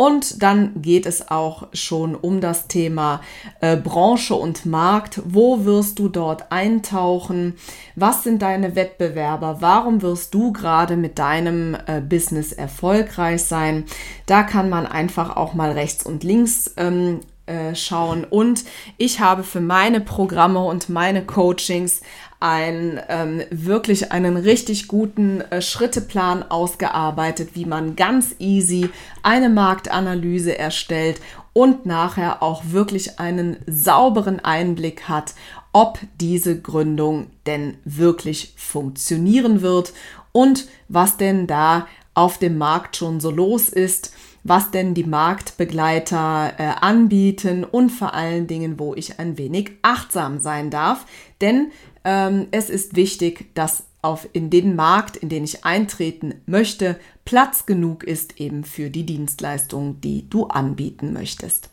Und 0.00 0.42
dann 0.42 0.80
geht 0.80 1.04
es 1.04 1.30
auch 1.30 1.68
schon 1.74 2.14
um 2.14 2.40
das 2.40 2.68
Thema 2.68 3.20
äh, 3.60 3.76
Branche 3.76 4.34
und 4.34 4.64
Markt. 4.64 5.20
Wo 5.26 5.66
wirst 5.66 5.98
du 5.98 6.08
dort 6.08 6.50
eintauchen? 6.50 7.56
Was 7.96 8.24
sind 8.24 8.40
deine 8.40 8.76
Wettbewerber? 8.76 9.58
Warum 9.60 10.00
wirst 10.00 10.32
du 10.32 10.54
gerade 10.54 10.96
mit 10.96 11.18
deinem 11.18 11.74
äh, 11.74 12.00
Business 12.00 12.54
erfolgreich 12.54 13.44
sein? 13.44 13.84
Da 14.24 14.42
kann 14.42 14.70
man 14.70 14.86
einfach 14.86 15.36
auch 15.36 15.52
mal 15.52 15.72
rechts 15.72 16.06
und 16.06 16.24
links 16.24 16.72
ähm, 16.78 17.20
äh, 17.44 17.74
schauen. 17.74 18.24
Und 18.24 18.64
ich 18.96 19.20
habe 19.20 19.42
für 19.42 19.60
meine 19.60 20.00
Programme 20.00 20.64
und 20.64 20.88
meine 20.88 21.26
Coachings 21.26 22.00
ein, 22.40 22.98
ähm, 23.08 23.42
wirklich 23.50 24.12
einen 24.12 24.38
richtig 24.38 24.88
guten 24.88 25.42
äh, 25.42 25.60
Schritteplan 25.60 26.42
ausgearbeitet, 26.50 27.50
wie 27.54 27.66
man 27.66 27.96
ganz 27.96 28.34
easy 28.38 28.88
eine 29.22 29.50
Marktanalyse 29.50 30.58
erstellt 30.58 31.20
und 31.52 31.84
nachher 31.84 32.42
auch 32.42 32.62
wirklich 32.70 33.20
einen 33.20 33.58
sauberen 33.66 34.40
Einblick 34.40 35.08
hat, 35.08 35.34
ob 35.72 35.98
diese 36.18 36.58
Gründung 36.58 37.26
denn 37.46 37.76
wirklich 37.84 38.54
funktionieren 38.56 39.60
wird 39.60 39.92
und 40.32 40.66
was 40.88 41.18
denn 41.18 41.46
da 41.46 41.86
auf 42.14 42.38
dem 42.38 42.56
Markt 42.56 42.96
schon 42.96 43.20
so 43.20 43.30
los 43.30 43.68
ist 43.68 44.12
was 44.42 44.70
denn 44.70 44.94
die 44.94 45.04
Marktbegleiter 45.04 46.54
äh, 46.58 46.62
anbieten 46.80 47.64
und 47.64 47.90
vor 47.90 48.14
allen 48.14 48.46
Dingen, 48.46 48.78
wo 48.78 48.94
ich 48.94 49.18
ein 49.18 49.36
wenig 49.36 49.72
achtsam 49.82 50.40
sein 50.40 50.70
darf. 50.70 51.04
Denn 51.40 51.72
es 52.02 52.70
ist 52.70 52.96
wichtig, 52.96 53.54
dass 53.54 53.84
auf 54.02 54.28
in 54.32 54.50
den 54.50 54.76
Markt, 54.76 55.16
in 55.16 55.28
den 55.28 55.44
ich 55.44 55.64
eintreten 55.64 56.34
möchte, 56.46 56.98
Platz 57.24 57.66
genug 57.66 58.04
ist 58.04 58.40
eben 58.40 58.64
für 58.64 58.90
die 58.90 59.04
Dienstleistung, 59.04 60.00
die 60.00 60.28
du 60.28 60.46
anbieten 60.46 61.12
möchtest. 61.12 61.68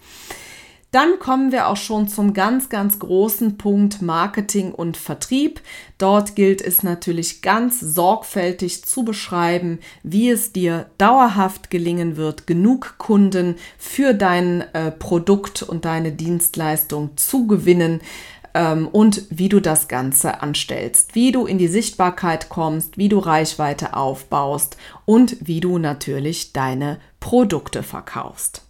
Dann 0.91 1.19
kommen 1.19 1.51
wir 1.51 1.67
auch 1.67 1.75
schon 1.75 2.07
zum 2.07 2.33
ganz, 2.33 2.69
ganz 2.69 2.97
großen 2.97 3.57
Punkt 3.57 4.01
Marketing 4.01 4.71
und 4.71 4.95
Vertrieb. 4.95 5.59
Dort 5.97 6.35
gilt 6.35 6.61
es 6.61 6.81
natürlich 6.81 7.41
ganz 7.41 7.81
sorgfältig 7.81 8.85
zu 8.85 9.03
beschreiben, 9.03 9.79
wie 10.03 10.29
es 10.29 10.53
dir 10.53 10.85
dauerhaft 10.97 11.69
gelingen 11.69 12.15
wird, 12.15 12.47
genug 12.47 12.95
Kunden 12.99 13.55
für 13.77 14.13
dein 14.13 14.61
äh, 14.73 14.91
Produkt 14.91 15.61
und 15.61 15.83
deine 15.83 16.13
Dienstleistung 16.13 17.17
zu 17.17 17.47
gewinnen 17.47 17.99
ähm, 18.53 18.87
und 18.87 19.23
wie 19.29 19.49
du 19.49 19.59
das 19.59 19.87
Ganze 19.87 20.41
anstellst, 20.41 21.15
wie 21.15 21.31
du 21.31 21.45
in 21.45 21.57
die 21.57 21.67
Sichtbarkeit 21.67 22.49
kommst, 22.49 22.97
wie 22.97 23.09
du 23.09 23.19
Reichweite 23.19 23.95
aufbaust 23.95 24.77
und 25.05 25.37
wie 25.41 25.59
du 25.59 25.77
natürlich 25.77 26.53
deine 26.53 26.99
Produkte 27.19 27.83
verkaufst. 27.83 28.63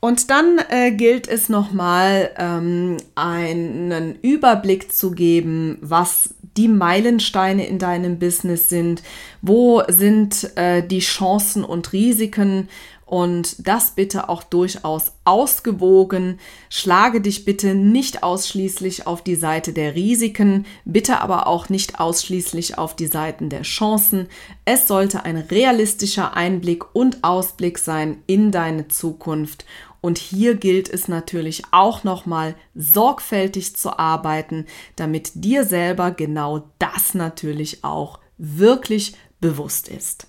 Und 0.00 0.30
dann 0.30 0.58
äh, 0.68 0.90
gilt 0.90 1.28
es 1.28 1.48
nochmal, 1.48 2.30
ähm, 2.36 2.96
einen 3.14 4.16
Überblick 4.20 4.92
zu 4.92 5.12
geben, 5.12 5.78
was 5.80 6.34
die 6.56 6.68
Meilensteine 6.68 7.66
in 7.66 7.78
deinem 7.78 8.18
Business 8.18 8.68
sind, 8.68 9.02
wo 9.40 9.82
sind 9.88 10.56
äh, 10.56 10.86
die 10.86 11.00
Chancen 11.00 11.64
und 11.64 11.92
Risiken 11.92 12.68
und 13.12 13.66
das 13.68 13.90
bitte 13.90 14.30
auch 14.30 14.42
durchaus 14.42 15.12
ausgewogen. 15.26 16.40
Schlage 16.70 17.20
dich 17.20 17.44
bitte 17.44 17.74
nicht 17.74 18.22
ausschließlich 18.22 19.06
auf 19.06 19.22
die 19.22 19.34
Seite 19.34 19.74
der 19.74 19.94
Risiken, 19.94 20.64
bitte 20.86 21.20
aber 21.20 21.46
auch 21.46 21.68
nicht 21.68 22.00
ausschließlich 22.00 22.78
auf 22.78 22.96
die 22.96 23.08
Seiten 23.08 23.50
der 23.50 23.62
Chancen. 23.62 24.28
Es 24.64 24.88
sollte 24.88 25.26
ein 25.26 25.36
realistischer 25.36 26.34
Einblick 26.34 26.94
und 26.94 27.22
Ausblick 27.22 27.76
sein 27.76 28.22
in 28.26 28.50
deine 28.50 28.88
Zukunft. 28.88 29.66
Und 30.02 30.18
hier 30.18 30.56
gilt 30.56 30.90
es 30.90 31.08
natürlich 31.08 31.62
auch 31.70 32.04
nochmal 32.04 32.56
sorgfältig 32.74 33.76
zu 33.76 33.98
arbeiten, 33.98 34.66
damit 34.96 35.30
dir 35.36 35.64
selber 35.64 36.10
genau 36.10 36.68
das 36.78 37.14
natürlich 37.14 37.84
auch 37.84 38.18
wirklich 38.36 39.14
bewusst 39.40 39.88
ist. 39.88 40.26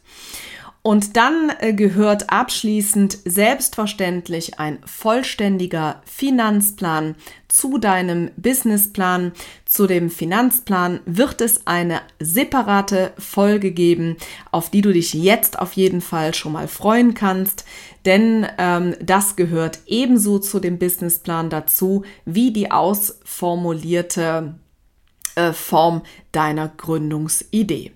Und 0.86 1.16
dann 1.16 1.50
äh, 1.60 1.72
gehört 1.74 2.30
abschließend 2.30 3.18
selbstverständlich 3.24 4.60
ein 4.60 4.80
vollständiger 4.86 6.02
Finanzplan 6.06 7.16
zu 7.48 7.78
deinem 7.78 8.32
Businessplan. 8.36 9.32
Zu 9.64 9.88
dem 9.88 10.10
Finanzplan 10.10 11.00
wird 11.06 11.40
es 11.40 11.66
eine 11.68 12.02
separate 12.20 13.14
Folge 13.18 13.72
geben, 13.72 14.18
auf 14.52 14.72
die 14.72 14.82
du 14.82 14.92
dich 14.92 15.14
jetzt 15.14 15.58
auf 15.58 15.72
jeden 15.72 16.02
Fall 16.02 16.34
schon 16.34 16.52
mal 16.52 16.68
freuen 16.68 17.14
kannst, 17.14 17.64
denn 18.04 18.46
ähm, 18.58 18.98
das 19.02 19.38
gehört 19.38 19.80
ebenso 19.86 20.38
zu 20.38 20.60
dem 20.60 20.80
Businessplan 20.80 21.50
dazu 21.50 22.04
wie 22.26 22.52
die 22.52 22.72
ausformulierte 22.72 24.56
äh, 25.36 25.54
Form 25.54 26.02
deiner 26.34 26.68
Gründungsidee. 26.68 27.94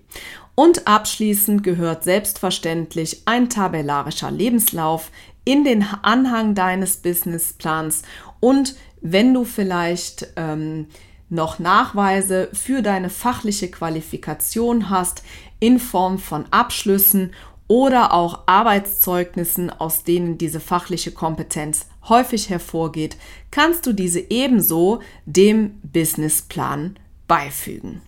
Und 0.58 0.88
abschließend 0.88 1.62
gehört 1.62 2.02
selbstverständlich 2.02 3.22
ein 3.26 3.48
tabellarischer 3.48 4.32
Lebenslauf 4.32 5.12
in 5.44 5.62
den 5.62 5.84
Anhang 6.02 6.56
deines 6.56 6.96
Businessplans 6.96 8.02
und 8.40 8.74
wenn 9.00 9.32
du 9.32 9.44
vielleicht 9.44 10.26
ähm, 10.34 10.86
noch 11.28 11.60
Nachweise 11.60 12.48
für 12.52 12.82
deine 12.82 13.08
fachliche 13.08 13.70
Qualifikation 13.70 14.90
hast 14.90 15.22
in 15.60 15.78
Form 15.78 16.18
von 16.18 16.46
Abschlüssen 16.50 17.30
oder 17.68 18.12
auch 18.12 18.40
Arbeitszeugnissen, 18.46 19.70
aus 19.70 20.02
denen 20.02 20.38
diese 20.38 20.58
fachliche 20.58 21.12
Kompetenz 21.12 21.86
häufig 22.08 22.50
hervorgeht, 22.50 23.16
kannst 23.52 23.86
du 23.86 23.92
diese 23.92 24.28
ebenso 24.28 25.02
dem 25.24 25.78
Businessplan 25.84 26.96
beifügen. 27.28 28.02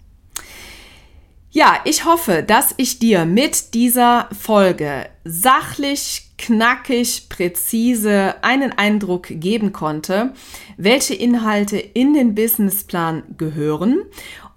Ja, 1.52 1.80
ich 1.84 2.04
hoffe, 2.04 2.44
dass 2.44 2.74
ich 2.76 3.00
dir 3.00 3.24
mit 3.24 3.74
dieser 3.74 4.28
Folge 4.38 5.06
sachlich, 5.24 6.30
knackig, 6.38 7.28
präzise 7.28 8.36
einen 8.42 8.70
Eindruck 8.70 9.26
geben 9.28 9.72
konnte, 9.72 10.32
welche 10.76 11.14
Inhalte 11.14 11.76
in 11.76 12.14
den 12.14 12.36
Businessplan 12.36 13.24
gehören 13.36 14.02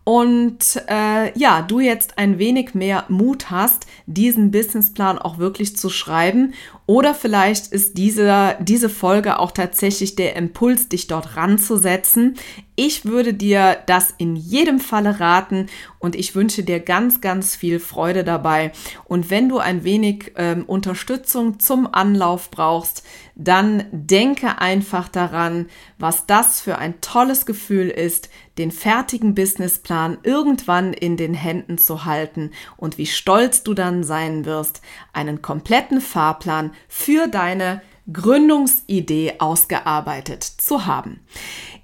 und 0.03 0.83
äh, 0.89 1.38
ja, 1.38 1.62
du 1.62 1.79
jetzt 1.79 2.17
ein 2.17 2.38
wenig 2.38 2.73
mehr 2.73 3.05
Mut 3.07 3.50
hast, 3.50 3.88
diesen 4.05 4.51
Businessplan 4.51 5.17
auch 5.17 5.38
wirklich 5.38 5.77
zu 5.77 5.89
schreiben. 5.89 6.53
Oder 6.93 7.15
vielleicht 7.15 7.73
ist 7.73 7.97
diese, 7.97 8.55
diese 8.59 8.88
Folge 8.88 9.39
auch 9.39 9.50
tatsächlich 9.50 10.15
der 10.15 10.35
Impuls, 10.35 10.89
dich 10.89 11.07
dort 11.07 11.35
ranzusetzen. 11.35 12.35
Ich 12.75 13.05
würde 13.05 13.33
dir 13.33 13.79
das 13.88 14.13
in 14.19 14.35
jedem 14.35 14.79
Falle 14.79 15.19
raten 15.19 15.69
und 15.97 16.15
ich 16.15 16.35
wünsche 16.35 16.63
dir 16.63 16.79
ganz, 16.79 17.19
ganz 17.19 17.55
viel 17.55 17.79
Freude 17.79 18.23
dabei. 18.23 18.73
Und 19.05 19.31
wenn 19.31 19.50
du 19.50 19.57
ein 19.57 19.83
wenig 19.83 20.33
ähm, 20.35 20.65
Unterstützung 20.65 21.59
zum 21.59 21.91
Anlauf 21.91 22.51
brauchst, 22.51 23.03
dann 23.35 23.85
denke 23.91 24.59
einfach 24.59 25.07
daran, 25.07 25.67
was 25.97 26.27
das 26.27 26.62
für 26.62 26.77
ein 26.77 27.01
tolles 27.01 27.47
Gefühl 27.47 27.89
ist, 27.89 28.29
den 28.57 28.71
fertigen 28.71 29.33
Businessplan 29.33 30.19
irgendwann 30.21 30.93
in 30.93 31.17
den 31.17 31.33
Händen 31.33 31.79
zu 31.79 32.05
halten 32.05 32.51
und 32.77 32.97
wie 32.97 33.07
stolz 33.07 33.63
du 33.63 33.73
dann 33.73 34.03
sein 34.03 34.45
wirst, 34.45 34.81
einen 35.13 35.41
kompletten 35.41 36.01
Fahrplan 36.01 36.71
für 36.87 37.27
deine 37.27 37.81
Gründungsidee 38.11 39.36
ausgearbeitet 39.39 40.43
zu 40.43 40.86
haben. 40.86 41.21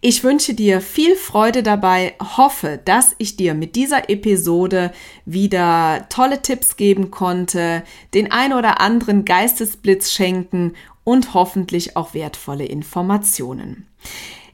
Ich 0.02 0.24
wünsche 0.24 0.54
dir 0.54 0.82
viel 0.82 1.16
Freude 1.16 1.64
dabei, 1.64 2.16
hoffe, 2.38 2.80
dass 2.84 3.16
ich 3.18 3.36
dir 3.36 3.54
mit 3.54 3.76
dieser 3.76 4.10
Episode 4.10 4.92
wieder 5.26 6.08
tolle 6.10 6.42
Tipps 6.42 6.78
geben 6.78 7.12
konnte, 7.12 7.84
den 8.14 8.32
ein 8.32 8.54
oder 8.54 8.82
anderen 8.82 9.26
Geistesblitz 9.26 10.12
schenken 10.12 10.74
und 11.04 11.34
hoffentlich 11.34 11.96
auch 11.98 12.14
wertvolle 12.14 12.66
Informationen. 12.66 13.88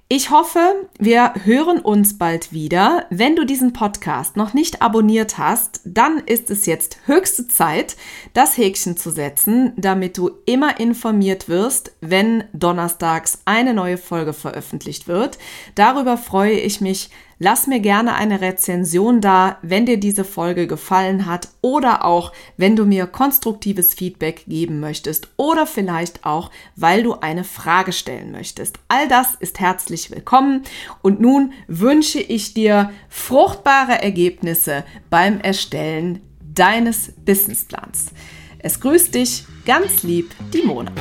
Ich 0.08 0.30
hoffe, 0.30 0.88
wir 1.00 1.34
hören 1.46 1.80
uns 1.80 2.20
bald 2.20 2.54
wieder. 2.54 3.08
Wenn 3.10 3.36
du 3.36 3.44
diesen 3.44 3.74
Podcast 3.74 4.38
noch 4.38 4.54
nicht 4.54 4.84
abonniert 4.84 5.40
hast, 5.40 5.82
dann 5.84 6.20
ist 6.20 6.52
es 6.52 6.68
jetzt 6.68 7.00
höchste 7.08 7.48
Zeit, 7.48 7.98
das 8.34 8.56
Häkchen 8.56 8.98
zu 8.98 9.10
setzen, 9.10 9.74
damit 9.78 10.20
du 10.20 10.30
immer 10.46 10.80
informiert 10.80 11.50
wirst, 11.50 11.92
wenn 12.02 12.44
donnerstags 12.54 13.40
eine 13.46 13.74
neue 13.74 13.98
Folge 13.98 14.34
veröffentlicht 14.34 15.08
wird. 15.08 15.40
Darüber 15.74 16.18
freue 16.18 16.60
ich 16.60 16.82
mich 16.82 17.10
Lass 17.38 17.68
mir 17.68 17.82
gerne 17.82 18.16
eine 18.16 18.40
Rezension 18.40 19.20
da, 19.20 19.58
wenn 19.62 19.86
dir 19.86 20.00
diese 20.00 20.24
Folge 20.24 20.68
gefallen 20.68 21.26
hat 21.26 21.50
oder 21.62 22.06
auch, 22.06 22.32
wenn 22.56 22.78
du 22.78 22.86
mir 22.86 23.08
konstruktives 23.08 23.94
Feedback 23.94 24.46
geben 24.48 24.80
möchtest 24.80 25.28
oder 25.36 25.68
vielleicht 25.68 26.26
auch, 26.26 26.50
weil 26.78 27.04
du 27.04 27.16
eine 27.16 27.44
Frage 27.44 27.92
stellen 27.92 28.32
möchtest. 28.32 28.80
All 28.88 29.10
das 29.10 29.36
ist 29.36 29.60
herzlich 29.60 30.12
willkommen 30.12 30.64
und 31.02 31.20
nun 31.20 31.52
wünsche 31.68 32.22
ich 32.22 32.54
dir 32.54 32.92
fruchtbare 33.10 34.02
Ergebnisse 34.02 34.86
beim 35.10 35.42
Erstellen 35.42 36.22
deines 36.42 37.12
Businessplans. 37.26 38.12
Es 38.60 38.80
grüßt 38.80 39.14
dich 39.14 39.46
ganz 39.66 40.04
lieb, 40.04 40.34
die 40.54 40.62
Mona. 40.62 40.92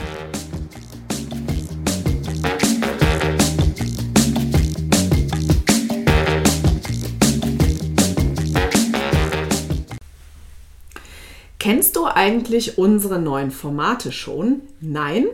Kennst 11.65 11.97
du 11.97 12.05
eigentlich 12.05 12.77
unsere 12.77 13.19
neuen 13.19 13.51
Formate 13.51 14.13
schon? 14.13 14.61
Nein? 14.83 15.29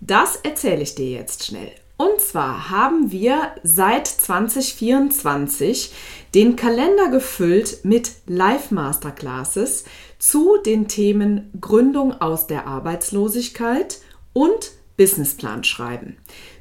Das 0.00 0.36
erzähle 0.36 0.80
ich 0.80 0.94
dir 0.94 1.10
jetzt 1.10 1.44
schnell. 1.44 1.72
Und 1.98 2.22
zwar 2.22 2.70
haben 2.70 3.12
wir 3.12 3.50
seit 3.64 4.06
2024 4.06 5.92
den 6.34 6.56
Kalender 6.56 7.10
gefüllt 7.10 7.84
mit 7.84 8.12
Live-Masterclasses 8.26 9.84
zu 10.18 10.56
den 10.64 10.88
Themen 10.88 11.50
Gründung 11.60 12.18
aus 12.18 12.46
der 12.46 12.66
Arbeitslosigkeit 12.66 13.98
und 14.32 14.72
Businessplan 14.96 15.64
schreiben. 15.64 16.16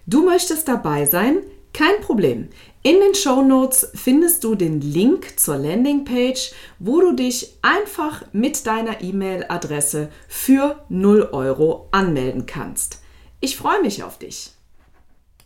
Du 0.06 0.26
möchtest 0.26 0.68
dabei 0.68 1.06
sein? 1.06 1.38
Kein 1.72 2.02
Problem. 2.02 2.50
In 2.86 3.00
den 3.00 3.16
Show 3.16 3.42
Notes 3.42 3.92
findest 3.96 4.44
du 4.44 4.56
den 4.56 4.82
Link 4.82 5.40
zur 5.40 5.56
Landingpage, 5.56 6.52
wo 6.80 7.00
du 7.00 7.14
dich 7.14 7.58
einfach 7.62 8.26
mit 8.34 8.68
deiner 8.68 9.02
E-Mail-Adresse 9.02 10.10
für 10.28 10.84
0 10.90 11.30
Euro 11.32 11.88
anmelden 11.92 12.46
kannst. 12.46 13.00
Ich 13.40 13.56
freue 13.56 13.82
mich 13.82 14.04
auf 14.04 14.20
dich. 14.20 14.52